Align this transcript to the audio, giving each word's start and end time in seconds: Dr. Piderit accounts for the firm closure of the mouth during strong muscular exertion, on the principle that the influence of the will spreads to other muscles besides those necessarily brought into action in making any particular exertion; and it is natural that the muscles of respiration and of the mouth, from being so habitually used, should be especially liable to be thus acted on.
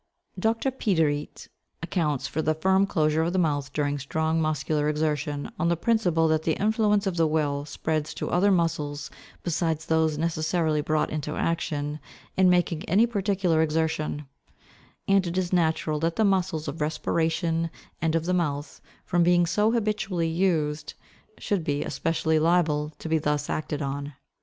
Dr. 0.39 0.71
Piderit 0.71 1.47
accounts 1.83 2.25
for 2.25 2.41
the 2.41 2.55
firm 2.55 2.87
closure 2.87 3.21
of 3.21 3.33
the 3.33 3.37
mouth 3.37 3.71
during 3.71 3.99
strong 3.99 4.41
muscular 4.41 4.89
exertion, 4.89 5.51
on 5.59 5.69
the 5.69 5.77
principle 5.77 6.27
that 6.29 6.41
the 6.41 6.59
influence 6.59 7.05
of 7.05 7.17
the 7.17 7.27
will 7.27 7.65
spreads 7.65 8.15
to 8.15 8.27
other 8.31 8.49
muscles 8.49 9.11
besides 9.43 9.85
those 9.85 10.17
necessarily 10.17 10.81
brought 10.81 11.11
into 11.11 11.35
action 11.35 11.99
in 12.35 12.49
making 12.49 12.81
any 12.85 13.05
particular 13.05 13.61
exertion; 13.61 14.25
and 15.07 15.27
it 15.27 15.37
is 15.37 15.53
natural 15.53 15.99
that 15.99 16.15
the 16.15 16.25
muscles 16.25 16.67
of 16.67 16.81
respiration 16.81 17.69
and 18.01 18.15
of 18.15 18.25
the 18.25 18.33
mouth, 18.33 18.81
from 19.05 19.21
being 19.21 19.45
so 19.45 19.69
habitually 19.69 20.27
used, 20.27 20.95
should 21.37 21.63
be 21.63 21.83
especially 21.83 22.39
liable 22.39 22.91
to 22.97 23.07
be 23.07 23.19
thus 23.19 23.51
acted 23.51 23.83
on. 23.83 24.15